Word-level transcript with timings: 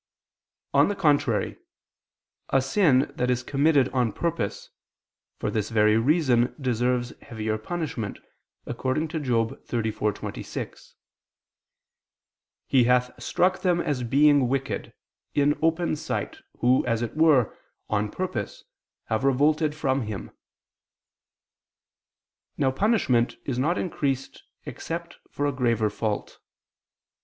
On 0.73 0.87
the 0.87 0.95
contrary, 0.95 1.59
A 2.49 2.59
sin 2.59 3.11
that 3.17 3.29
is 3.29 3.43
committed 3.43 3.87
on 3.89 4.11
purpose, 4.13 4.71
for 5.37 5.51
this 5.51 5.69
very 5.69 5.95
reason 5.95 6.55
deserves 6.59 7.13
heavier 7.21 7.59
punishment, 7.59 8.17
according 8.65 9.09
to 9.09 9.19
Job 9.19 9.63
34:26: 9.63 10.93
"He 12.65 12.85
hath 12.85 13.11
struck 13.21 13.59
them 13.61 13.79
as 13.79 14.01
being 14.01 14.47
wicked, 14.47 14.91
in 15.35 15.55
open 15.61 15.95
sight, 15.95 16.39
who, 16.61 16.83
as 16.87 17.03
it 17.03 17.15
were, 17.15 17.55
on 17.87 18.09
purpose, 18.09 18.63
have 19.05 19.23
revolted 19.23 19.75
from 19.75 20.01
Him." 20.07 20.31
Now 22.57 22.71
punishment 22.71 23.37
is 23.45 23.59
not 23.59 23.77
increased 23.77 24.41
except 24.65 25.19
for 25.29 25.45
a 25.45 25.51
graver 25.53 25.91
fault. 25.91 26.39